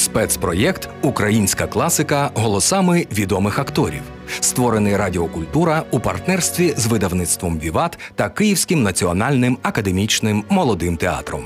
Спецпроєкт 0.00 0.88
Українська 1.02 1.66
класика 1.66 2.30
голосами 2.34 3.06
відомих 3.12 3.58
акторів, 3.58 4.02
створений 4.40 4.96
Радіокультура 4.96 5.82
у 5.90 6.00
партнерстві 6.00 6.74
з 6.76 6.86
видавництвом 6.86 7.58
Віват 7.58 7.98
та 8.14 8.28
Київським 8.28 8.82
національним 8.82 9.58
академічним 9.62 10.44
молодим 10.48 10.96
театром. 10.96 11.44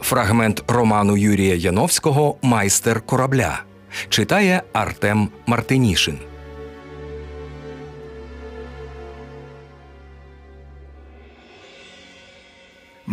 Фрагмент 0.00 0.64
роману 0.68 1.16
Юрія 1.16 1.54
Яновського 1.54 2.36
Майстер 2.42 3.00
корабля 3.00 3.62
читає 4.08 4.62
Артем 4.72 5.28
Мартинішин. 5.46 6.18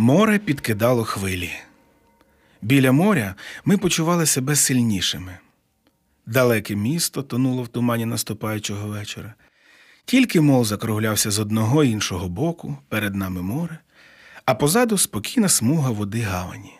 Море 0.02 0.38
підкидало 0.38 1.04
хвилі. 1.04 1.50
Біля 2.62 2.92
моря 2.92 3.34
ми 3.64 3.78
почували 3.78 4.26
себе 4.26 4.56
сильнішими. 4.56 5.38
Далеке 6.26 6.74
місто 6.74 7.22
тонуло 7.22 7.62
в 7.62 7.68
тумані 7.68 8.06
наступаючого 8.06 8.88
вечора. 8.88 9.34
Тільки 10.04 10.40
мол 10.40 10.64
закруглявся 10.64 11.30
з 11.30 11.38
одного 11.38 11.84
іншого 11.84 12.28
боку, 12.28 12.76
перед 12.88 13.14
нами 13.14 13.42
море, 13.42 13.78
а 14.44 14.54
позаду 14.54 14.98
спокійна 14.98 15.48
смуга 15.48 15.90
води 15.90 16.20
гавані. 16.20 16.72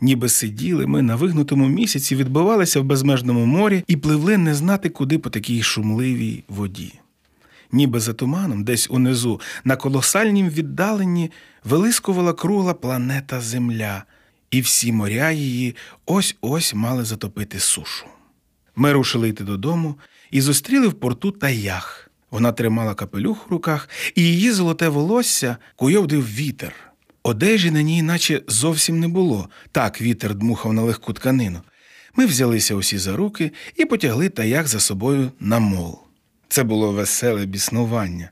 Ніби 0.00 0.28
сиділи 0.28 0.86
ми 0.86 1.02
на 1.02 1.16
вигнутому 1.16 1.68
місяці, 1.68 2.16
відбивалися 2.16 2.80
в 2.80 2.84
безмежному 2.84 3.46
морі 3.46 3.84
і 3.86 3.96
пливли 3.96 4.38
не 4.38 4.54
знати, 4.54 4.88
куди 4.88 5.18
по 5.18 5.30
такій 5.30 5.62
шумливій 5.62 6.44
воді 6.48 6.92
ніби 7.72 8.00
за 8.00 8.12
туманом, 8.12 8.64
десь 8.64 8.90
унизу, 8.90 9.40
на 9.64 9.76
колосальнім 9.76 10.48
віддаленні 10.48 11.30
вилискувала 11.64 12.32
кругла 12.32 12.74
планета 12.74 13.40
Земля, 13.40 14.04
і 14.50 14.60
всі 14.60 14.92
моря 14.92 15.30
її 15.30 15.76
ось 16.06 16.36
ось 16.40 16.74
мали 16.74 17.04
затопити 17.04 17.60
сушу. 17.60 18.06
Ми 18.76 18.92
рушили 18.92 19.28
йти 19.28 19.44
додому 19.44 19.98
і 20.30 20.40
зустріли 20.40 20.88
в 20.88 20.94
порту 20.94 21.30
таях. 21.30 22.10
Вона 22.30 22.52
тримала 22.52 22.94
капелюх 22.94 23.46
в 23.48 23.52
руках, 23.52 23.88
і 24.14 24.22
її 24.22 24.52
золоте 24.52 24.88
волосся 24.88 25.56
куйовдив 25.76 26.34
вітер. 26.34 26.72
Одежі 27.22 27.70
на 27.70 27.82
ній, 27.82 28.02
наче 28.02 28.42
зовсім 28.48 29.00
не 29.00 29.08
було. 29.08 29.48
Так 29.72 30.00
вітер 30.00 30.34
дмухав 30.34 30.72
на 30.72 30.82
легку 30.82 31.12
тканину. 31.12 31.60
Ми 32.16 32.26
взялися 32.26 32.74
усі 32.74 32.98
за 32.98 33.16
руки 33.16 33.52
і 33.76 33.84
потягли 33.84 34.28
таях 34.28 34.68
за 34.68 34.80
собою 34.80 35.32
на 35.40 35.58
мол. 35.58 36.07
Це 36.48 36.62
було 36.64 36.92
веселе 36.92 37.46
біснування. 37.46 38.30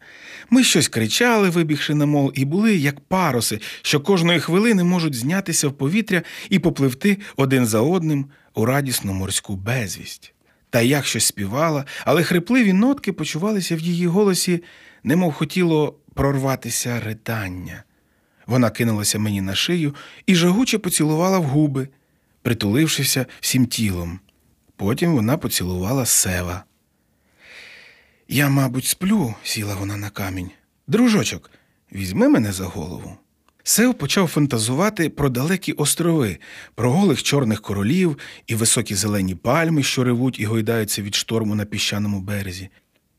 Ми 0.50 0.64
щось 0.64 0.89
кричали, 0.89 1.50
вибігши 1.50 1.95
на 1.95 2.06
мол, 2.06 2.33
і 2.34 2.45
були 2.45 2.77
як 2.77 3.00
паруси, 3.00 3.61
що 3.83 4.00
кожної 4.00 4.41
хвилини 4.41 4.84
можуть 4.84 5.14
знятися 5.14 5.69
в 5.69 5.72
повітря 5.72 6.22
і 6.50 6.59
попливти 6.59 7.19
один 7.37 7.67
за 7.67 7.81
одним 7.81 8.27
у 8.55 8.64
радісну 8.64 9.12
морську 9.12 9.56
безвість. 9.56 10.33
Та 10.70 10.81
як 10.81 11.06
щось 11.06 11.25
співала, 11.25 11.84
але 12.05 12.22
хрипливі 12.22 12.72
нотки 12.72 13.12
почувалися 13.12 13.77
в 13.77 13.81
її 13.81 14.06
голосі, 14.06 14.62
немов 15.05 15.33
хотіло 15.33 15.98
прорватися 16.14 17.00
ридання. 17.00 17.84
Вона 18.47 18.70
кинулася 18.70 19.19
мені 19.19 19.41
на 19.41 19.55
шию 19.55 19.94
і 20.27 20.34
жагуче 20.34 20.78
поцілувала 20.78 21.39
в 21.39 21.44
губи, 21.44 21.89
притулившися 22.42 23.27
всім 23.41 23.67
тілом. 23.67 24.20
Потім 24.77 25.14
вона 25.14 25.37
поцілувала 25.37 26.06
сева. 26.06 26.64
Я, 28.29 28.49
мабуть, 28.49 28.85
сплю, 28.85 29.35
сіла 29.43 29.75
вона 29.75 29.97
на 29.97 30.11
камінь. 30.11 30.51
Дружочок, 30.87 31.51
візьми 31.93 32.29
мене 32.29 32.53
за 32.53 32.65
голову. 32.65 33.17
Сев 33.63 33.95
почав 33.95 34.29
фантазувати 34.29 35.09
про 35.09 35.29
далекі 35.29 35.73
острови, 35.73 36.39
про 36.75 36.93
голих 36.93 37.23
чорних 37.23 37.62
королів 37.62 38.19
і 38.47 38.55
високі 38.55 38.95
зелені 38.95 39.34
пальми, 39.34 39.83
що 39.83 40.05
ревуть 40.05 40.41
і 40.41 40.45
гойдаються 40.45 41.03
від 41.03 41.15
шторму 41.15 41.55
на 41.55 41.65
піщаному 41.65 42.21
березі. 42.21 42.69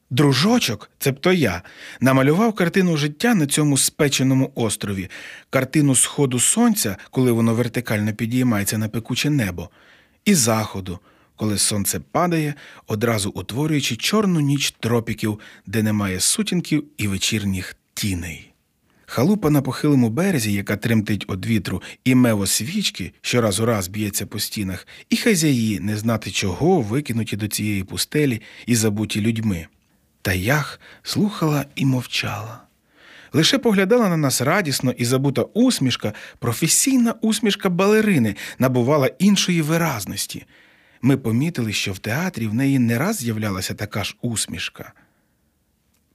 Дружочок, 0.10 0.90
цебто 1.00 1.34
я, 1.34 1.62
намалював 2.00 2.54
картину 2.54 2.98
життя 2.98 3.36
на 3.36 3.48
цьому 3.48 3.78
спеченому 3.78 4.52
острові, 4.56 5.10
картину 5.50 5.96
сходу 5.96 6.40
сонця, 6.40 6.98
коли 7.12 7.32
воно 7.32 7.54
вертикально 7.54 8.14
підіймається 8.14 8.78
на 8.78 8.90
пекуче 8.90 9.30
небо, 9.30 9.70
і 10.26 10.34
заходу 10.36 11.00
коли 11.38 11.58
сонце 11.58 12.00
падає, 12.00 12.54
одразу 12.88 13.30
утворюючи 13.30 13.96
чорну 13.96 14.40
ніч 14.40 14.72
тропіків, 14.80 15.40
де 15.66 15.84
немає 15.84 16.20
сутінків 16.20 16.84
і 16.98 17.08
вечірніх 17.08 17.76
тіней. 17.94 18.54
Халупа 19.06 19.50
на 19.50 19.62
похилому 19.62 20.10
березі, 20.10 20.54
яка 20.54 20.78
тремтить 20.78 21.26
од 21.28 21.46
вітру, 21.46 21.82
і 22.06 22.16
мево 22.16 22.48
свічки, 22.48 23.12
що 23.22 23.42
раз 23.42 23.60
у 23.60 23.66
раз 23.66 23.88
б'ється 23.88 24.26
по 24.26 24.40
стінах, 24.40 24.88
і 25.10 25.18
хазяї 25.18 25.80
не 25.80 25.98
знати 25.98 26.32
чого 26.32 26.82
викинуті 26.82 27.38
до 27.38 27.48
цієї 27.48 27.84
пустелі 27.84 28.42
і 28.66 28.76
забуті 28.76 29.22
людьми. 29.22 29.68
Та 30.22 30.34
ях 30.34 30.80
слухала 31.04 31.66
і 31.76 31.86
мовчала. 31.86 32.62
Лише 33.34 33.58
поглядала 33.58 34.10
на 34.10 34.18
нас 34.18 34.42
радісно 34.42 34.92
і 34.92 35.06
забута 35.06 35.42
усмішка, 35.42 36.14
професійна 36.40 37.14
усмішка 37.22 37.70
балерини 37.70 38.36
набувала 38.60 39.10
іншої 39.20 39.62
виразності. 39.62 40.46
Ми 41.02 41.18
помітили, 41.18 41.74
що 41.74 41.94
в 41.94 42.00
театрі 42.00 42.48
в 42.48 42.54
неї 42.54 42.80
не 42.80 42.98
раз 42.98 43.18
з'являлася 43.18 43.74
така 43.74 44.04
ж 44.04 44.16
усмішка. 44.22 44.94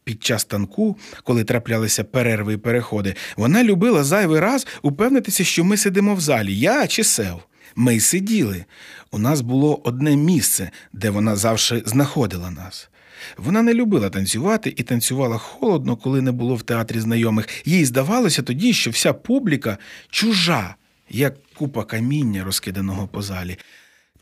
Під 0.05 0.25
час 0.25 0.45
танку, 0.45 0.97
коли 1.25 1.45
траплялися 1.45 2.05
перерви 2.05 2.55
і 2.55 2.57
переходи, 2.57 3.15
вона 3.37 3.65
любила 3.65 4.05
зайвий 4.05 4.41
раз 4.41 4.67
упевнитися, 4.83 5.45
що 5.45 5.65
ми 5.65 5.77
сидимо 5.77 6.15
в 6.15 6.21
залі, 6.21 6.59
я 6.59 6.87
чи 6.87 7.05
сев. 7.05 7.43
Ми 7.77 8.01
сиділи. 8.01 8.65
У 9.11 9.19
нас 9.19 9.41
було 9.41 9.81
одне 9.85 10.17
місце, 10.17 10.71
де 10.93 11.11
вона 11.11 11.37
завжди 11.37 11.83
знаходила 11.87 12.51
нас. 12.51 12.89
Вона 13.37 13.63
не 13.63 13.75
любила 13.75 14.11
танцювати 14.11 14.75
і 14.77 14.83
танцювала 14.83 15.39
холодно, 15.39 15.97
коли 15.97 16.23
не 16.23 16.33
було 16.33 16.55
в 16.55 16.63
театрі 16.63 17.01
знайомих. 17.01 17.49
Їй 17.65 17.85
здавалося 17.85 18.43
тоді, 18.43 18.73
що 18.73 18.91
вся 18.91 19.13
публіка 19.13 19.79
чужа, 20.11 20.75
як 21.11 21.35
купа 21.55 21.85
каміння, 21.85 22.45
розкиданого 22.45 23.09
по 23.09 23.23
залі. 23.23 23.59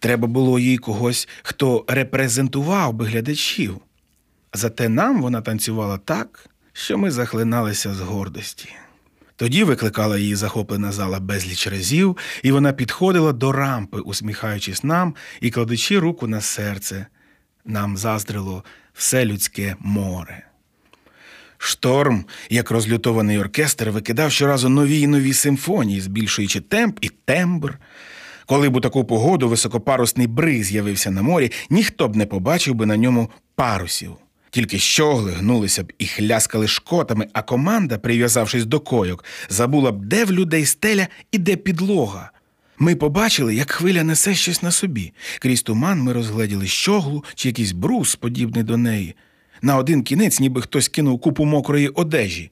Треба 0.01 0.29
було 0.29 0.59
їй 0.59 0.79
когось, 0.79 1.29
хто 1.43 1.85
репрезентував 1.89 2.93
би 2.93 3.07
глядачів. 3.07 3.81
Зате 4.55 4.89
нам 4.89 5.23
вона 5.23 5.41
танцювала 5.41 5.99
так, 5.99 6.47
що 6.73 6.99
ми 6.99 7.11
захлиналися 7.11 7.95
з 7.95 8.01
гордості. 8.01 8.69
Тоді 9.37 9.65
викликала 9.65 10.19
її 10.19 10.35
захоплена 10.35 10.93
зала 10.93 11.21
безліч 11.21 11.67
разів, 11.67 12.17
і 12.43 12.53
вона 12.53 12.73
підходила 12.73 13.33
до 13.33 13.53
рампи, 13.53 13.99
усміхаючись 13.99 14.85
нам 14.85 15.15
і 15.41 15.51
кладучи 15.51 15.99
руку 15.99 16.27
на 16.27 16.41
серце. 16.41 17.07
Нам 17.65 17.97
заздрило 17.97 18.65
все 18.95 19.25
людське 19.25 19.77
море. 19.79 20.47
Шторм, 21.59 22.25
як 22.51 22.71
розлютований 22.71 23.39
оркестр, 23.39 23.91
викидав 23.91 24.33
щоразу 24.33 24.69
нові 24.69 25.01
й 25.01 25.07
нові 25.07 25.33
симфонії, 25.33 26.01
збільшуючи 26.01 26.61
темп 26.61 26.99
і 27.01 27.09
тембр. 27.09 27.79
Коли 28.51 28.69
б 28.69 28.77
у 28.77 28.81
таку 28.81 29.05
погоду 29.05 29.49
високопарусний 29.49 30.27
бриз 30.27 30.67
з'явився 30.67 31.11
на 31.11 31.23
морі, 31.23 31.53
ніхто 31.71 32.09
б 32.09 32.17
не 32.17 32.27
побачив 32.27 32.75
би 32.75 32.87
на 32.87 32.97
ньому 32.97 33.31
парусів. 33.55 34.13
Тільки 34.51 34.79
щогли 34.79 35.33
гнулися 35.33 35.85
б 35.85 35.93
і 35.99 36.07
хляскали 36.07 36.69
шкотами, 36.69 37.27
а 37.33 37.43
команда, 37.43 37.99
прив'язавшись 37.99 38.65
до 38.65 38.81
койок, 38.81 39.25
забула 39.49 39.93
б, 39.93 40.05
де 40.05 40.25
в 40.25 40.33
людей 40.33 40.65
стеля 40.67 41.07
і 41.33 41.39
де 41.39 41.57
підлога. 41.57 42.31
Ми 42.79 42.97
побачили, 42.97 43.55
як 43.55 43.71
хвиля 43.71 44.05
несе 44.05 44.35
щось 44.35 44.63
на 44.63 44.71
собі. 44.71 45.13
Крізь 45.39 45.63
туман 45.63 46.01
ми 46.01 46.13
розгледіли 46.13 46.67
щоглу 46.67 47.25
чи 47.35 47.49
якийсь 47.49 47.73
брус, 47.73 48.17
подібний 48.17 48.63
до 48.63 48.77
неї. 48.77 49.15
На 49.63 49.77
один 49.77 50.03
кінець, 50.03 50.41
ніби 50.41 50.63
хтось 50.63 50.89
кинув 50.89 51.21
купу 51.21 51.45
мокрої 51.45 51.89
одежі. 51.89 52.51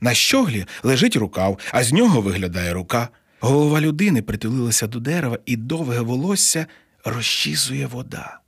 На 0.00 0.14
щоглі 0.14 0.66
лежить 0.82 1.16
рукав, 1.16 1.58
а 1.72 1.84
з 1.84 1.92
нього 1.92 2.20
виглядає 2.20 2.72
рука. 2.72 3.08
Голова 3.40 3.80
людини 3.80 4.22
притулилася 4.22 4.86
до 4.86 5.00
дерева, 5.00 5.38
і 5.46 5.56
довге 5.56 6.00
волосся 6.00 6.66
розчісує 7.04 7.86
вода. 7.86 8.40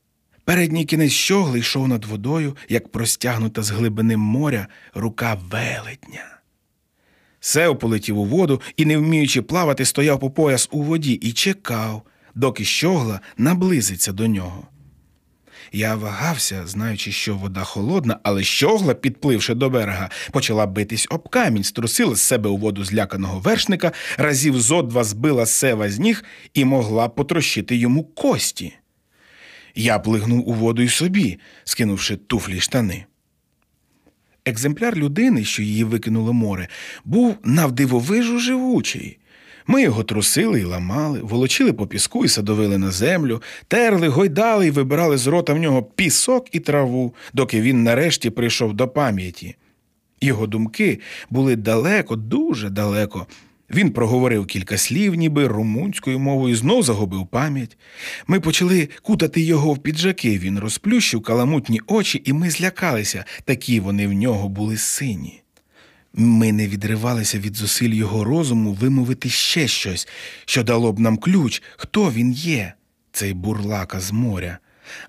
Передній 0.45 0.85
кінець 0.85 1.13
щогли 1.13 1.59
йшов 1.59 1.89
над 1.89 2.05
водою, 2.05 2.57
як 2.69 2.89
простягнута 2.89 3.63
з 3.63 3.71
глибини 3.71 4.17
моря 4.17 4.67
рука 4.95 5.35
велетня. 5.51 6.39
Сео 7.41 7.77
полетів 7.77 8.19
у 8.19 8.25
воду 8.25 8.61
і, 8.77 8.85
не 8.85 8.97
вміючи 8.97 9.43
плавати, 9.43 9.85
стояв 9.85 10.21
по 10.21 10.31
пояс 10.31 10.69
у 10.73 10.83
воді 10.83 11.13
і 11.13 11.33
чекав, 11.33 12.03
доки 12.35 12.65
щогла 12.65 13.21
наблизиться 13.37 14.13
до 14.13 14.27
нього. 14.27 14.67
Я 15.73 15.95
вагався, 15.95 16.67
знаючи, 16.67 17.13
що 17.13 17.37
вода 17.37 17.65
холодна, 17.65 18.19
але 18.23 18.43
щогла, 18.43 18.95
підпливши 18.95 19.55
до 19.55 19.71
берега, 19.71 20.11
почала 20.33 20.67
битись 20.67 21.07
об 21.11 21.29
камінь, 21.29 21.65
струсила 21.65 22.15
з 22.15 22.21
себе 22.21 22.51
у 22.51 22.57
воду 22.57 22.85
зляканого 22.85 23.41
вершника, 23.41 23.93
разів 24.19 24.61
зо 24.61 24.83
два 24.83 25.05
збила 25.05 25.47
сева 25.47 25.91
з 25.91 25.99
ніг 25.99 26.25
і 26.55 26.65
могла 26.65 27.09
потрощити 27.09 27.77
йому 27.77 28.05
кості. 28.05 28.73
Я 29.75 29.99
плигнув 29.99 30.49
у 30.49 30.53
воду 30.53 30.83
й 30.83 30.89
собі, 30.89 31.39
скинувши 31.65 32.17
туфлі 32.17 32.61
штани. 32.61 33.05
Екземпляр 34.45 34.97
людини, 34.97 35.45
що 35.45 35.63
її 35.63 35.85
викинуло 35.85 36.33
море, 36.33 36.69
був 37.05 37.37
навдивовижу 37.45 38.39
живучий. 38.39 39.19
Ми 39.67 39.83
його 39.83 40.03
трусили 40.03 40.61
і 40.61 40.65
ламали, 40.65 41.21
волочили 41.23 41.73
по 41.73 41.87
піску 41.87 42.25
і 42.25 42.29
садовили 42.29 42.79
на 42.79 42.91
землю, 42.91 43.43
терли, 43.69 44.09
гойдали 44.09 44.67
і 44.67 44.71
вибирали 44.71 45.19
з 45.19 45.27
рота 45.27 45.55
в 45.55 45.59
нього 45.59 45.83
пісок 45.83 46.47
і 46.53 46.61
траву, 46.61 47.15
доки 47.33 47.61
він 47.61 47.83
нарешті 47.83 48.31
прийшов 48.31 48.75
до 48.75 48.89
пам'яті. 48.89 49.57
Його 50.21 50.47
думки 50.47 51.01
були 51.31 51.57
далеко, 51.57 52.17
дуже 52.17 52.71
далеко. 52.71 53.27
Він 53.75 53.91
проговорив 53.91 54.47
кілька 54.47 54.79
слів, 54.79 55.15
ніби 55.15 55.47
румунською 55.47 56.19
мовою, 56.19 56.57
знов 56.57 56.83
загубив 56.83 57.27
пам'ять. 57.27 57.77
Ми 58.27 58.41
почали 58.41 58.89
кутати 59.03 59.41
його 59.41 59.73
в 59.73 59.79
піджаки. 59.79 60.39
Він 60.39 60.59
розплющив 60.59 61.23
каламутні 61.23 61.81
очі, 61.87 62.23
і 62.25 62.33
ми 62.33 62.51
злякалися, 62.51 63.25
такі 63.45 63.81
вони 63.81 64.07
в 64.07 64.13
нього 64.13 64.49
були 64.49 64.77
сині. 64.77 65.42
Ми 66.15 66.53
не 66.53 66.69
відривалися 66.69 67.39
від 67.39 67.57
зусиль 67.57 67.91
його 67.91 68.25
розуму 68.25 68.73
вимовити 68.73 69.29
ще 69.29 69.69
щось, 69.69 70.09
що 70.45 70.63
дало 70.63 70.93
б 70.93 71.01
нам 71.01 71.17
ключ, 71.17 71.63
хто 71.77 72.11
він 72.11 72.33
є, 72.33 72.73
цей 73.13 73.35
бурлака 73.35 74.01
з 74.01 74.13
моря. 74.13 74.59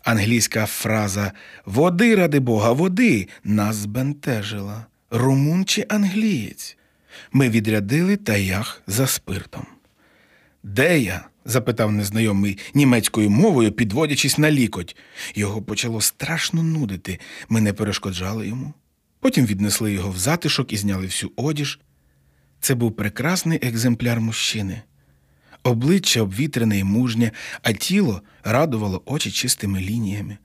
Англійська 0.03 0.65
фраза 0.65 1.31
Води, 1.65 2.15
ради 2.15 2.39
Бога, 2.39 2.71
води 2.71 3.27
нас 3.43 3.75
збентежила. 3.75 4.85
Румун 5.11 5.65
чи 5.65 5.85
англієць? 5.89 6.77
Ми 7.31 7.49
відрядили 7.49 8.17
таях 8.17 8.81
за 8.87 9.07
спиртом. 9.07 9.65
Де 10.63 10.99
я? 10.99 11.25
запитав 11.45 11.91
незнайомий 11.91 12.57
німецькою 12.73 13.29
мовою, 13.29 13.71
підводячись 13.71 14.37
на 14.37 14.51
лікоть. 14.51 14.95
Його 15.35 15.61
почало 15.61 16.01
страшно 16.01 16.63
нудити. 16.63 17.19
Ми 17.49 17.61
не 17.61 17.73
перешкоджали 17.73 18.47
йому. 18.47 18.73
Потім 19.23 19.45
віднесли 19.45 19.93
його 19.93 20.11
в 20.11 20.17
затишок 20.17 20.73
і 20.73 20.77
зняли 20.77 21.05
всю 21.05 21.31
одіж. 21.35 21.79
Це 22.59 22.75
був 22.75 22.95
прекрасний 22.95 23.59
екземпляр 23.61 24.19
мужчини. 24.19 24.81
Обличчя 25.63 26.21
обвітрене 26.21 26.79
і 26.79 26.83
мужнє, 26.83 27.31
а 27.61 27.73
тіло 27.73 28.21
радувало 28.43 29.01
очі 29.05 29.31
чистими 29.31 29.79
лініями. 29.79 30.37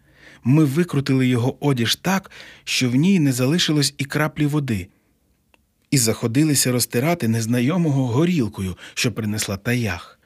Ми 0.45 0.65
викрутили 0.65 1.27
його 1.27 1.67
одіж 1.67 1.97
так, 1.97 2.31
що 2.65 2.91
в 2.91 2.95
ній 2.95 3.21
не 3.21 3.33
залишилось 3.33 3.95
і 3.99 4.05
краплі 4.05 4.47
води, 4.47 4.89
і 5.91 5.99
заходилися 5.99 6.73
розтирати 6.73 7.29
незнайомого 7.29 8.07
горілкою, 8.07 8.77
що 8.95 9.13
принесла 9.13 9.57
таях. 9.57 10.21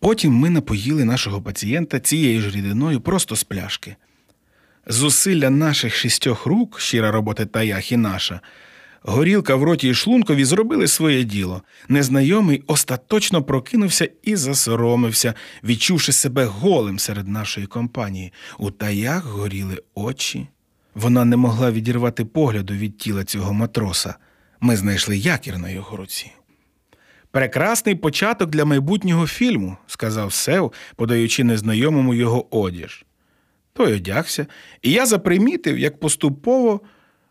Потім 0.00 0.32
ми 0.32 0.50
напоїли 0.50 1.04
нашого 1.04 1.42
пацієнта 1.42 2.00
цією 2.00 2.40
ж 2.40 2.50
рідиною 2.50 3.00
просто 3.00 3.36
з 3.36 3.44
пляшки. 3.44 3.96
Зусилля 4.88 5.50
наших 5.50 5.94
шістьох 5.94 6.46
рук, 6.46 6.80
щира 6.80 7.10
робота 7.10 7.62
і 7.90 7.96
наша, 7.96 8.40
горілка 9.02 9.54
в 9.54 9.62
роті 9.62 9.88
і 9.88 9.94
шлункові 9.94 10.44
зробили 10.44 10.86
своє 10.86 11.24
діло. 11.24 11.62
Незнайомий 11.88 12.62
остаточно 12.66 13.42
прокинувся 13.42 14.08
і 14.22 14.36
засоромився, 14.36 15.34
відчувши 15.64 16.12
себе 16.12 16.44
голим 16.44 16.98
серед 16.98 17.28
нашої 17.28 17.66
компанії. 17.66 18.32
У 18.58 18.70
таях 18.70 19.24
горіли 19.24 19.82
очі. 19.94 20.46
Вона 20.94 21.24
не 21.24 21.36
могла 21.36 21.70
відірвати 21.70 22.24
погляду 22.24 22.74
від 22.74 22.98
тіла 22.98 23.24
цього 23.24 23.52
матроса. 23.52 24.14
Ми 24.60 24.76
знайшли 24.76 25.16
якір 25.16 25.58
на 25.58 25.70
його 25.70 25.96
руці. 25.96 26.32
Прекрасний 27.30 27.94
початок 27.94 28.50
для 28.50 28.64
майбутнього 28.64 29.26
фільму, 29.26 29.76
сказав 29.86 30.32
Сев, 30.32 30.72
подаючи 30.96 31.44
незнайомому 31.44 32.14
його 32.14 32.56
одіж. 32.56 33.04
Той 33.78 33.94
одягся, 33.94 34.46
і 34.82 34.90
я 34.90 35.06
запримітив, 35.06 35.78
як 35.78 36.00
поступово 36.00 36.80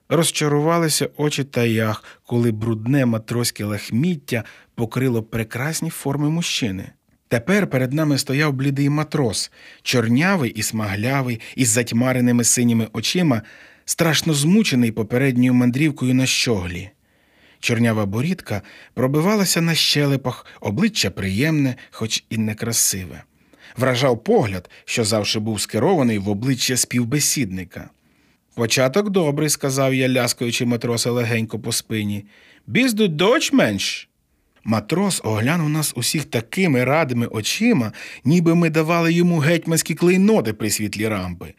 розчарувалися 0.10 1.10
очі 1.18 1.44
таях, 1.44 2.04
коли 2.26 2.52
брудне 2.52 3.06
матроське 3.06 3.66
лахміття 3.66 4.44
покрило 4.76 5.24
прекрасні 5.24 5.90
форми 5.90 6.30
мужчини. 6.30 6.92
Тепер 7.28 7.70
перед 7.70 7.94
нами 7.94 8.18
стояв 8.18 8.54
блідий 8.54 8.90
матрос, 8.90 9.52
чорнявий 9.82 10.52
і 10.52 10.64
смаглявий, 10.64 11.40
із 11.56 11.70
затьмареними 11.70 12.44
синіми 12.44 12.88
очима, 12.94 13.42
страшно 13.86 14.34
змучений 14.34 14.92
попередньою 14.92 15.54
мандрівкою 15.54 16.14
на 16.14 16.26
щоглі. 16.26 16.90
Чорнява 17.60 18.06
борідка 18.06 18.62
пробивалася 18.94 19.62
на 19.62 19.76
щелепах, 19.76 20.46
обличчя 20.62 21.10
приємне, 21.10 21.76
хоч 21.92 22.24
і 22.30 22.38
некрасиве. 22.38 23.24
Вражав 23.78 24.24
погляд, 24.24 24.70
що 24.86 25.04
завжди 25.04 25.40
був 25.40 25.62
скерований 25.62 26.18
в 26.18 26.30
обличчя 26.30 26.78
співбесідника. 26.78 27.90
Початок 28.56 29.10
добрий, 29.10 29.50
сказав 29.50 29.94
я, 29.94 30.10
ляскаючи 30.10 30.66
матроса 30.66 31.12
легенько 31.12 31.60
по 31.60 31.72
спині. 31.72 32.26
Бізду 32.68 33.08
доч 33.08 33.54
менш. 33.54 34.10
Матрос 34.64 35.22
оглянув 35.24 35.70
нас 35.70 35.94
усіх 35.96 36.26
такими 36.26 36.84
радими 36.84 37.28
очима, 37.28 37.92
ніби 38.24 38.56
ми 38.56 38.70
давали 38.70 39.14
йому 39.14 39.38
гетьманські 39.38 39.96
клейноти 39.96 40.54
при 40.54 40.70
світлі 40.70 41.08
рампи. 41.08 41.54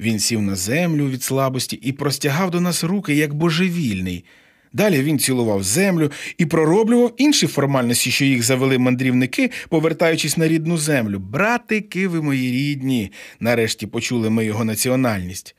Він 0.00 0.18
сів 0.18 0.42
на 0.42 0.54
землю 0.54 1.08
від 1.08 1.22
слабості 1.22 1.76
і 1.76 1.92
простягав 1.92 2.50
до 2.50 2.60
нас 2.60 2.84
руки, 2.84 3.14
як 3.14 3.34
божевільний. 3.34 4.24
Далі 4.72 5.02
він 5.02 5.18
цілував 5.18 5.62
землю 5.62 6.10
і 6.38 6.46
пророблював 6.46 7.14
інші 7.16 7.46
формальності, 7.46 8.10
що 8.10 8.24
їх 8.24 8.42
завели 8.42 8.78
мандрівники, 8.78 9.50
повертаючись 9.68 10.36
на 10.36 10.48
рідну 10.48 10.78
землю. 10.78 11.18
Братики, 11.18 12.08
ви 12.08 12.22
мої 12.22 12.52
рідні, 12.52 13.12
нарешті 13.40 13.86
почули 13.86 14.30
ми 14.30 14.44
його 14.44 14.64
національність. 14.64 15.56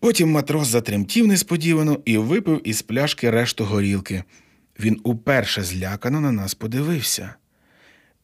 Потім 0.00 0.30
матрос 0.30 0.68
затремтів 0.68 1.26
несподівано 1.26 2.00
і 2.04 2.16
випив 2.16 2.60
із 2.64 2.82
пляшки 2.82 3.30
решту 3.30 3.64
горілки. 3.64 4.22
Він 4.80 5.00
уперше 5.02 5.62
злякано 5.62 6.20
на 6.20 6.32
нас 6.32 6.54
подивився. 6.54 7.34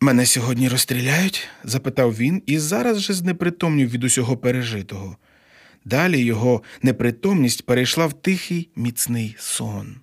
Мене 0.01 0.27
сьогодні 0.27 0.69
розстріляють? 0.69 1.49
запитав 1.65 2.17
він 2.17 2.43
і 2.47 2.59
зараз 2.59 3.01
же 3.01 3.13
знепритомнів 3.13 3.91
від 3.91 4.05
усього 4.05 4.37
пережитого. 4.37 5.17
Далі 5.85 6.21
його 6.21 6.63
непритомність 6.83 7.67
перейшла 7.67 8.07
в 8.07 8.13
тихий 8.13 8.69
міцний 8.77 9.37
сон. 9.39 9.97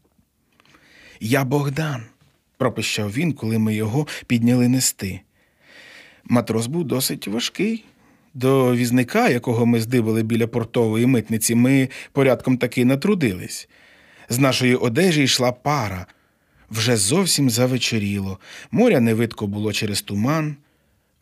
Я 1.19 1.43
Богдан, 1.43 2.03
пропищав 2.57 3.13
він, 3.13 3.33
коли 3.33 3.59
ми 3.59 3.75
його 3.75 4.07
підняли 4.27 4.67
нести. 4.67 5.21
Матрос 6.23 6.67
був 6.67 6.83
досить 6.83 7.27
важкий. 7.27 7.83
До 8.33 8.75
візника, 8.75 9.29
якого 9.29 9.65
ми 9.65 9.81
здибали 9.81 10.23
біля 10.23 10.47
портової 10.47 11.05
митниці, 11.05 11.55
ми 11.55 11.89
порядком 12.11 12.57
таки 12.57 12.85
натрудились. 12.85 13.69
З 14.29 14.39
нашої 14.39 14.75
одежі 14.75 15.23
йшла 15.23 15.51
пара. 15.51 16.05
Вже 16.69 16.97
зовсім 16.97 17.49
завечеріло, 17.49 18.39
моря 18.71 18.99
невидко 18.99 19.47
було 19.47 19.73
через 19.73 20.01
туман. 20.01 20.55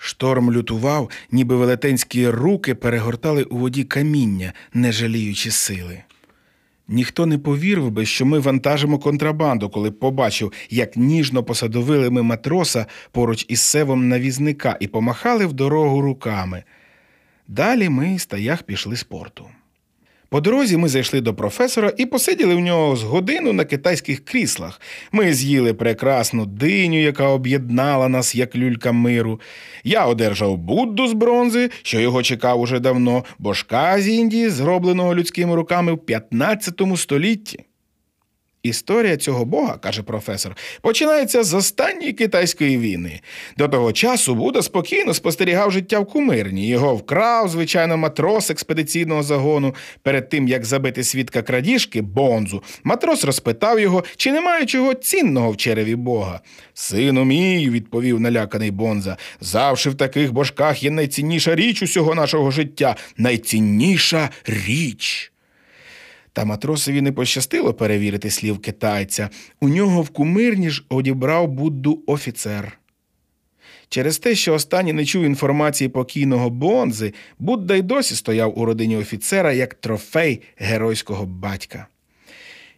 Шторм 0.06 0.52
лютував, 0.52 1.10
ніби 1.32 1.56
велетенські 1.56 2.30
руки 2.30 2.76
перегортали 2.76 3.44
у 3.44 3.58
воді 3.58 3.84
каміння, 3.84 4.54
не 4.74 4.92
жаліючи 4.92 5.52
сили. 5.52 6.04
Ніхто 6.88 7.26
не 7.26 7.38
повірив 7.38 7.92
би, 7.92 8.06
що 8.06 8.26
ми 8.26 8.40
вантажимо 8.40 9.00
контрабанду, 9.00 9.70
коли 9.70 9.92
побачив, 9.92 10.52
як 10.70 10.98
ніжно 10.98 11.44
посадовили 11.44 12.10
ми 12.10 12.24
матроса 12.24 12.86
поруч 13.12 13.46
із 13.48 13.62
севом 13.62 14.10
навізника 14.10 14.78
і 14.80 14.88
помахали 14.88 15.46
в 15.46 15.54
дорогу 15.54 16.02
руками. 16.02 16.64
Далі 17.48 17.90
ми 17.90 18.20
з 18.20 18.26
таях 18.26 18.64
пішли 18.64 18.96
з 18.96 19.04
порту. 19.04 19.46
По 20.34 20.42
дорозі 20.42 20.78
ми 20.78 20.90
зайшли 20.90 21.22
до 21.22 21.34
професора 21.34 21.94
і 21.98 22.06
посиділи 22.06 22.56
в 22.56 22.60
нього 22.60 22.96
з 22.96 23.04
годину 23.04 23.54
на 23.54 23.66
китайських 23.66 24.26
кріслах. 24.26 24.82
Ми 25.12 25.34
з'їли 25.34 25.74
прекрасну 25.74 26.46
диню, 26.46 27.02
яка 27.02 27.28
об'єднала 27.28 28.10
нас 28.10 28.36
як 28.36 28.56
люлька 28.56 28.92
миру. 28.92 29.42
Я 29.84 30.06
одержав 30.06 30.58
Будду 30.58 31.08
з 31.08 31.14
бронзи, 31.14 31.70
що 31.84 32.00
його 32.00 32.24
чекав 32.24 32.62
уже 32.62 32.80
давно, 32.80 33.24
божка 33.40 34.02
з 34.02 34.08
Індії, 34.08 34.50
зробленого 34.50 35.16
людськими 35.16 35.56
руками 35.56 35.94
в 35.94 35.98
15 35.98 36.82
столітті. 36.96 37.60
Історія 38.64 39.18
цього 39.18 39.46
бога, 39.46 39.78
каже 39.78 40.04
професор, 40.04 40.58
починається 40.82 41.44
з 41.44 41.54
останньої 41.54 42.14
китайської 42.14 42.78
війни. 42.78 43.22
До 43.58 43.68
того 43.68 43.92
часу 43.92 44.36
Буда 44.36 44.62
спокійно 44.62 45.14
спостерігав 45.14 45.72
життя 45.72 46.00
в 46.00 46.06
кумирні. 46.06 46.68
Його 46.68 46.96
вкрав, 46.96 47.50
звичайно, 47.50 47.98
матрос 47.98 48.50
експедиційного 48.50 49.24
загону. 49.24 49.76
Перед 50.02 50.30
тим 50.30 50.48
як 50.48 50.66
забити 50.66 51.04
свідка 51.04 51.42
крадіжки 51.42 52.02
Бонзу, 52.02 52.64
матрос 52.84 53.24
розпитав 53.24 53.80
його, 53.80 54.04
чи 54.16 54.32
немає 54.32 54.66
чого 54.66 54.94
цінного 54.94 55.52
в 55.52 55.58
череві 55.58 55.96
бога. 55.96 56.42
Сину 56.74 57.26
мій, 57.26 57.70
відповів 57.70 58.20
наляканий 58.20 58.72
Бонза, 58.72 59.18
завжди 59.42 59.90
в 59.90 59.96
таких 59.96 60.34
божках 60.34 60.84
є 60.84 60.92
найцінніша 60.92 61.56
річ 61.56 61.84
усього 61.84 62.16
нашого 62.16 62.52
життя. 62.52 62.96
Найцінніша 63.18 64.30
річ. 64.46 65.33
Та 66.34 66.46
матросові 66.46 67.02
не 67.02 67.12
пощастило 67.12 67.74
перевірити 67.74 68.30
слів 68.30 68.60
китайця. 68.60 69.30
У 69.62 69.70
нього 69.70 70.02
в 70.02 70.10
кумирні 70.10 70.70
ж 70.70 70.86
одібрав 70.90 71.48
Будду 71.48 72.04
офіцер. 72.08 72.80
Через 73.90 74.18
те, 74.18 74.36
що 74.36 74.54
останній 74.54 74.94
не 74.94 75.06
чув 75.06 75.24
інформації 75.24 75.88
покійного 75.88 76.50
Бонзи, 76.50 77.14
Будда 77.40 77.76
й 77.76 77.82
досі 77.82 78.16
стояв 78.16 78.60
у 78.60 78.66
родині 78.66 78.98
офіцера 78.98 79.54
як 79.54 79.74
трофей 79.74 80.42
геройського 80.58 81.26
батька. 81.26 81.88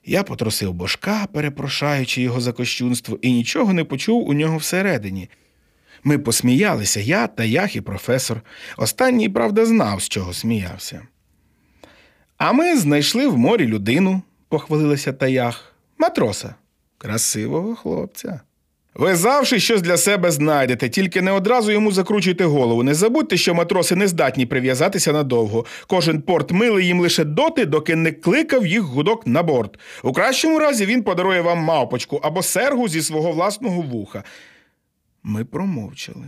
Я 0.05 0.23
потросив 0.23 0.73
бошка, 0.73 1.27
перепрошаючи 1.33 2.21
його 2.21 2.41
за 2.41 2.51
кощунство, 2.51 3.19
і 3.21 3.31
нічого 3.31 3.73
не 3.73 3.83
почув 3.83 4.29
у 4.29 4.33
нього 4.33 4.57
всередині. 4.57 5.29
Ми 6.03 6.17
посміялися, 6.17 6.99
я 6.99 7.27
та 7.27 7.43
ях 7.43 7.75
і 7.75 7.81
професор. 7.81 8.41
Останній, 8.77 9.29
правда, 9.29 9.65
знав, 9.65 10.01
з 10.01 10.09
чого 10.09 10.33
сміявся. 10.33 11.01
А 12.37 12.51
ми 12.51 12.77
знайшли 12.77 13.27
в 13.27 13.37
морі 13.37 13.67
людину, 13.67 14.21
похвалилася 14.49 15.13
таях, 15.13 15.75
матроса, 15.97 16.55
красивого 16.97 17.75
хлопця. 17.75 18.41
Ви 18.95 19.15
завжди 19.15 19.59
щось 19.59 19.81
для 19.81 19.97
себе 19.97 20.31
знайдете, 20.31 20.89
тільки 20.89 21.21
не 21.21 21.31
одразу 21.31 21.71
йому 21.71 21.91
закручуйте 21.91 22.45
голову. 22.45 22.83
Не 22.83 22.93
забудьте, 22.93 23.37
що 23.37 23.53
матроси 23.53 23.95
не 23.95 24.07
здатні 24.07 24.45
прив'язатися 24.45 25.13
надовго. 25.13 25.65
Кожен 25.87 26.21
порт 26.21 26.51
милий 26.51 26.85
їм 26.85 26.99
лише 26.99 27.23
доти, 27.23 27.65
доки 27.65 27.95
не 27.95 28.11
кликав 28.11 28.67
їх 28.67 28.81
гудок 28.81 29.27
на 29.27 29.43
борт. 29.43 29.79
У 30.03 30.13
кращому 30.13 30.59
разі 30.59 30.85
він 30.85 31.03
подарує 31.03 31.41
вам 31.41 31.57
мавпочку 31.57 32.19
або 32.23 32.43
сергу 32.43 32.87
зі 32.87 33.01
свого 33.01 33.31
власного 33.31 33.81
вуха. 33.81 34.23
Ми 35.23 35.45
промовчали. 35.45 36.25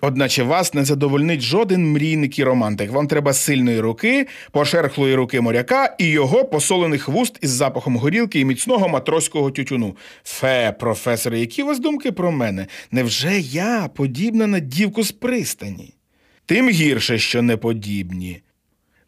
Одначе 0.00 0.42
вас 0.42 0.74
не 0.74 0.84
задовольнить 0.84 1.40
жоден 1.40 1.92
мрійник 1.92 2.38
і 2.38 2.44
романтик. 2.44 2.90
Вам 2.90 3.06
треба 3.06 3.32
сильної 3.32 3.80
руки, 3.80 4.26
пошерхлої 4.52 5.14
руки 5.14 5.40
моряка 5.40 5.96
і 5.98 6.06
його 6.06 6.44
посолених 6.44 7.08
вуст 7.08 7.38
із 7.40 7.50
запахом 7.50 7.96
горілки 7.96 8.40
і 8.40 8.44
міцного 8.44 8.88
матроського 8.88 9.50
тютюну. 9.50 9.96
Фе, 10.24 10.72
професоре, 10.80 11.40
які 11.40 11.62
у 11.62 11.66
вас 11.66 11.78
думки 11.78 12.12
про 12.12 12.32
мене? 12.32 12.66
Невже 12.90 13.40
я 13.40 13.88
подібна 13.94 14.46
на 14.46 14.58
дівку 14.58 15.02
з 15.02 15.12
пристані? 15.12 15.94
Тим 16.46 16.70
гірше, 16.70 17.18
що 17.18 17.42
не 17.42 17.56
подібні. 17.56 18.40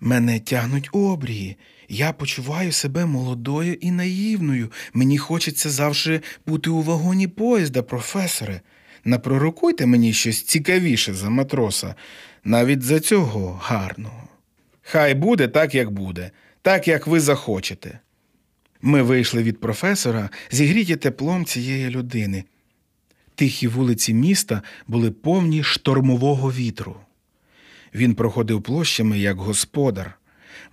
Мене 0.01 0.41
тягнуть 0.41 0.89
обрії. 0.93 1.57
Я 1.89 2.13
почуваю 2.13 2.73
себе 2.73 3.07
молодою 3.07 3.75
і 3.75 3.91
наївною. 3.91 4.73
Мені 4.95 5.19
хочеться 5.19 5.71
завжди 5.71 6.21
бути 6.47 6.71
у 6.71 6.83
вагоні 6.83 7.29
поїзда, 7.29 7.83
професоре. 7.83 8.61
Напророкуйте 9.05 9.87
мені 9.87 10.13
щось 10.13 10.43
цікавіше 10.43 11.15
за 11.15 11.31
матроса, 11.31 11.95
навіть 12.45 12.83
за 12.83 13.01
цього 13.01 13.61
гарного. 13.63 14.29
Хай 14.83 15.15
буде 15.15 15.49
так, 15.49 15.75
як 15.75 15.91
буде, 15.91 16.31
так, 16.63 16.89
як 16.89 17.07
ви 17.07 17.21
захочете. 17.21 17.99
Ми 18.83 19.03
вийшли 19.03 19.43
від 19.43 19.61
професора, 19.61 20.31
зігріті 20.51 20.97
теплом 20.97 21.45
цієї 21.45 21.91
людини. 21.91 22.45
Тихі 23.35 23.69
вулиці 23.69 24.15
міста 24.15 24.63
були 24.87 25.11
повні 25.11 25.63
штормового 25.63 26.53
вітру. 26.53 26.97
Він 27.95 28.15
проходив 28.15 28.63
площами, 28.63 29.19
як 29.19 29.39
господар. 29.39 30.19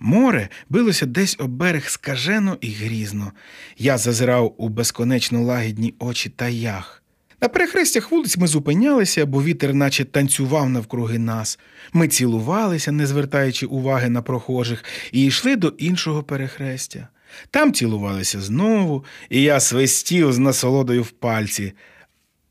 Море 0.00 0.48
билося 0.68 1.06
десь 1.06 1.36
об 1.38 1.50
берег 1.50 1.88
скажено 1.88 2.58
і 2.60 2.70
грізно. 2.70 3.32
Я 3.78 3.98
зазирав 3.98 4.54
у 4.58 4.68
безконечно 4.68 5.42
лагідні 5.42 5.94
очі 5.98 6.28
та 6.28 6.48
ях. 6.48 6.97
На 7.40 7.48
перехрестях 7.48 8.10
вулиць 8.10 8.36
ми 8.36 8.46
зупинялися, 8.46 9.26
бо 9.26 9.42
вітер 9.42 9.74
наче 9.74 10.04
танцював 10.04 10.70
навкруги 10.70 11.18
нас. 11.18 11.58
Ми 11.92 12.08
цілувалися, 12.08 12.92
не 12.92 13.06
звертаючи 13.06 13.66
уваги 13.66 14.08
на 14.08 14.22
прохожих, 14.22 14.84
і 15.12 15.24
йшли 15.24 15.56
до 15.56 15.68
іншого 15.68 16.22
перехрестя. 16.22 17.08
Там 17.50 17.72
цілувалися 17.72 18.40
знову, 18.40 19.04
і 19.30 19.42
я 19.42 19.60
свистів 19.60 20.32
з 20.32 20.38
насолодою 20.38 21.02
в 21.02 21.10
пальці, 21.10 21.72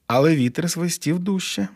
але 0.08 0.36
вітер 0.36 0.70
свистів 0.70 1.20
дужче. 1.20 1.67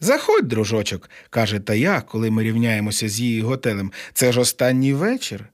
Заходь, 0.00 0.48
дружочок, 0.48 1.10
каже 1.30 1.60
тая, 1.60 2.00
коли 2.00 2.30
ми 2.30 2.42
рівняємося 2.42 3.08
з 3.08 3.20
її 3.20 3.42
готелем. 3.42 3.92
Це 4.12 4.32
ж 4.32 4.40
останній 4.40 4.94
вечір. 4.94 5.48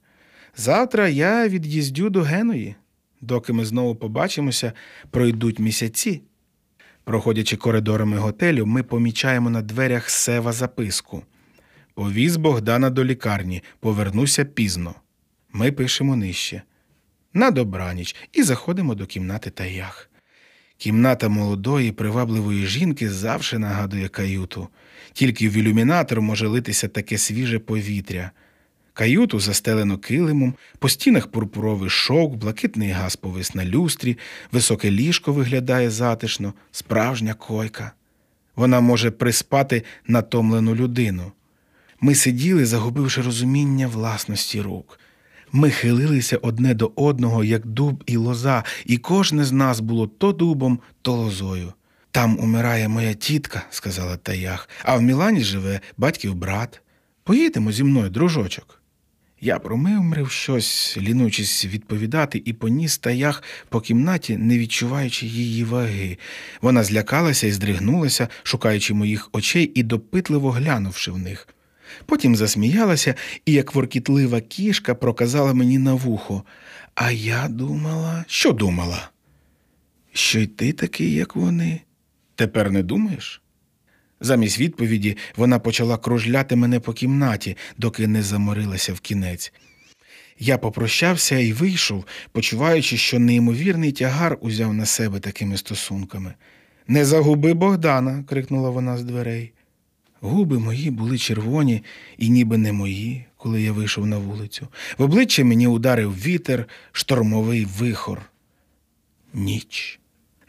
Завтра 0.57 1.07
я 1.07 1.47
від'їздю 1.47 2.09
до 2.09 2.21
Геної. 2.21 2.75
Доки 3.21 3.53
ми 3.53 3.65
знову 3.65 3.95
побачимося, 3.95 4.73
пройдуть 5.11 5.59
місяці. 5.59 6.21
Проходячи 7.07 7.57
коридорами 7.57 8.17
готелю, 8.17 8.65
ми 8.65 8.83
помічаємо 8.83 9.49
на 9.49 9.61
дверях 9.61 10.09
сева 10.09 10.51
записку. 10.51 11.23
Повіз 11.93 12.37
Богдана 12.37 12.89
до 12.89 13.05
лікарні, 13.05 13.63
повернуся 13.79 14.45
пізно. 14.45 14.95
Ми 15.53 15.71
пишемо 15.71 16.15
нижче. 16.15 16.61
На 17.33 17.51
добраніч 17.51 18.15
і 18.33 18.43
заходимо 18.43 18.95
до 18.95 19.05
кімнати 19.05 19.49
таях. 19.49 20.09
Кімната 20.77 21.29
молодої, 21.29 21.91
привабливої 21.91 22.65
жінки 22.65 23.09
завжди 23.09 23.59
нагадує 23.59 24.07
каюту. 24.07 24.67
Тільки 25.13 25.49
в 25.49 25.53
ілюмінатор 25.53 26.21
може 26.21 26.47
литися 26.47 26.87
таке 26.87 27.17
свіже 27.17 27.59
повітря. 27.59 28.31
Каюту 28.97 29.39
застелено 29.39 29.97
килимом, 29.97 30.55
по 30.79 30.89
стінах 30.89 31.27
пурпуровий 31.27 31.89
шовк, 31.89 32.35
блакитний 32.35 32.89
газ 32.89 33.15
повис 33.15 33.55
на 33.55 33.65
люстрі, 33.65 34.17
високе 34.51 34.91
ліжко 34.91 35.33
виглядає 35.33 35.89
затишно, 35.89 36.53
справжня 36.71 37.33
койка. 37.33 37.91
Вона 38.55 38.79
може 38.79 39.11
приспати 39.11 39.83
натомлену 40.07 40.75
людину. 40.75 41.31
Ми 42.01 42.15
сиділи, 42.15 42.65
загубивши 42.65 43.21
розуміння 43.21 43.87
власності 43.87 44.61
рук. 44.61 44.99
Ми 45.51 45.69
хилилися 45.69 46.37
одне 46.37 46.73
до 46.73 46.91
одного, 46.95 47.43
як 47.43 47.65
дуб 47.65 48.03
і 48.05 48.17
лоза, 48.17 48.63
і 48.85 48.97
кожне 48.97 49.43
з 49.43 49.51
нас 49.51 49.79
було 49.79 50.07
то 50.07 50.31
дубом, 50.31 50.79
то 51.01 51.13
лозою. 51.13 51.73
Там 52.11 52.39
умирає 52.39 52.87
моя 52.87 53.13
тітка, 53.13 53.63
сказала 53.69 54.17
таях, 54.17 54.69
а 54.83 54.95
в 54.95 55.01
Мілані 55.01 55.41
живе 55.41 55.79
батьків 55.97 56.35
брат. 56.35 56.81
Поїдемо 57.23 57.71
зі 57.71 57.83
мною, 57.83 58.09
дружочок. 58.09 58.77
Я 59.41 59.59
промимрив 59.59 60.31
щось, 60.31 60.97
лінуючись 60.97 61.65
відповідати, 61.65 62.41
і 62.45 62.53
поніс 62.53 62.97
таях 62.97 63.43
по 63.69 63.81
кімнаті, 63.81 64.37
не 64.37 64.57
відчуваючи 64.57 65.25
її 65.25 65.63
ваги. 65.63 66.17
Вона 66.61 66.83
злякалася 66.83 67.47
і 67.47 67.51
здригнулася, 67.51 68.27
шукаючи 68.43 68.93
моїх 68.93 69.29
очей 69.31 69.71
і 69.75 69.83
допитливо 69.83 70.51
глянувши 70.51 71.11
в 71.11 71.17
них. 71.17 71.47
Потім 72.05 72.35
засміялася 72.35 73.15
і, 73.45 73.53
як 73.53 73.75
воркітлива 73.75 74.41
кішка, 74.41 74.95
проказала 74.95 75.53
мені 75.53 75.77
на 75.77 75.93
вухо. 75.93 76.43
А 76.95 77.11
я 77.11 77.47
думала, 77.47 78.25
що 78.27 78.51
думала? 78.51 79.09
Що 80.13 80.39
й 80.39 80.47
ти 80.47 80.73
такий, 80.73 81.13
як 81.13 81.35
вони? 81.35 81.81
Тепер 82.35 82.71
не 82.71 82.83
думаєш? 82.83 83.41
Замість 84.19 84.59
відповіді 84.59 85.17
вона 85.35 85.59
почала 85.59 85.97
кружляти 85.97 86.55
мене 86.55 86.79
по 86.79 86.93
кімнаті, 86.93 87.57
доки 87.77 88.07
не 88.07 88.23
заморилася 88.23 88.93
в 88.93 88.99
кінець. 88.99 89.53
Я 90.39 90.57
попрощався 90.57 91.39
і 91.39 91.53
вийшов, 91.53 92.05
почуваючи, 92.31 92.97
що 92.97 93.19
неймовірний 93.19 93.91
тягар 93.91 94.37
узяв 94.41 94.73
на 94.73 94.85
себе 94.85 95.19
такими 95.19 95.57
стосунками. 95.57 96.33
Не 96.87 97.05
загуби 97.05 97.53
Богдана, 97.53 98.23
крикнула 98.27 98.69
вона 98.69 98.97
з 98.97 99.03
дверей. 99.03 99.53
Губи 100.21 100.59
мої 100.59 100.91
були 100.91 101.17
червоні 101.17 101.83
і 102.17 102.29
ніби 102.29 102.57
не 102.57 102.73
мої, 102.73 103.25
коли 103.37 103.61
я 103.61 103.71
вийшов 103.71 104.07
на 104.07 104.17
вулицю. 104.17 104.67
В 104.97 105.03
обличчя 105.03 105.43
мені 105.43 105.67
ударив 105.67 106.25
вітер, 106.25 106.65
штормовий 106.91 107.65
вихор. 107.65 108.21
Ніч. 109.33 109.99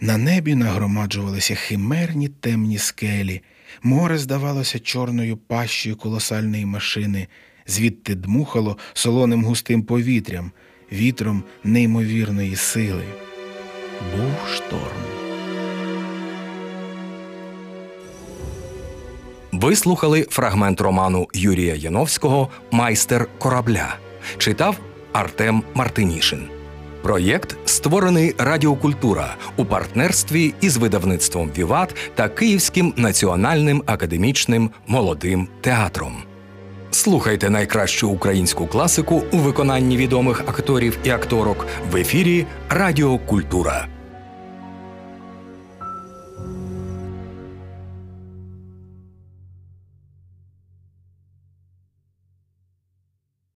На 0.00 0.16
небі 0.16 0.54
нагромаджувалися 0.54 1.54
химерні 1.54 2.28
темні 2.28 2.78
скелі. 2.78 3.42
Море 3.82 4.18
здавалося 4.18 4.78
чорною 4.78 5.36
пащею 5.36 5.96
колосальної 5.96 6.66
машини, 6.66 7.28
звідти 7.66 8.14
дмухало 8.14 8.78
солоним 8.92 9.44
густим 9.44 9.82
повітрям, 9.82 10.52
вітром 10.92 11.42
неймовірної 11.64 12.56
сили. 12.56 13.04
Був 14.16 14.48
шторм. 14.54 15.18
Ви 19.52 19.76
слухали 19.76 20.26
фрагмент 20.30 20.80
роману 20.80 21.28
Юрія 21.34 21.74
Яновського 21.74 22.48
Майстер 22.70 23.28
корабля. 23.38 23.96
Читав 24.38 24.76
Артем 25.12 25.62
Мартинішин. 25.74 26.57
Проєкт 27.08 27.56
створений 27.64 28.34
Радіокультура 28.38 29.36
у 29.56 29.64
партнерстві 29.64 30.54
із 30.60 30.76
видавництвом 30.76 31.50
Віват 31.58 31.96
та 32.14 32.28
Київським 32.28 32.94
національним 32.96 33.82
академічним 33.86 34.70
молодим 34.86 35.48
театром. 35.60 36.12
Слухайте 36.90 37.50
найкращу 37.50 38.08
українську 38.10 38.66
класику 38.66 39.22
у 39.32 39.36
виконанні 39.36 39.96
відомих 39.96 40.40
акторів 40.40 40.98
і 41.04 41.10
акторок 41.10 41.66
в 41.92 41.96
ефірі 41.96 42.46
Радіокультура. 42.70 43.86